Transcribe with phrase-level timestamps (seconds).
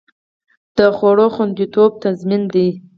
[0.77, 2.67] د خوړو خوندیتوب تضمین دی؟